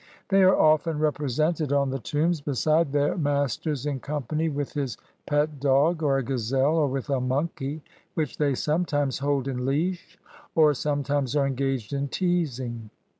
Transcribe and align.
They 0.29 0.41
are 0.41 0.57
often 0.59 0.97
represented 0.97 1.71
on 1.71 1.91
the 1.91 1.99
tombs 1.99 2.41
beside 2.41 2.91
their 2.91 3.15
masters 3.19 3.85
in 3.85 3.99
company 3.99 4.49
with 4.49 4.73
his 4.73 4.97
pet 5.27 5.59
dog, 5.59 6.01
or 6.01 6.17
a 6.17 6.23
gazelle, 6.23 6.75
or 6.77 6.87
with 6.87 7.11
a 7.11 7.21
monkey 7.21 7.83
which 8.15 8.39
they 8.39 8.55
sometimes 8.55 9.19
hold 9.19 9.47
in 9.47 9.63
leash, 9.63 10.17
or 10.55 10.73
sometimes 10.73 11.35
are 11.35 11.45
engaged 11.45 11.93
in 11.93 12.07
teasing. 12.07 12.89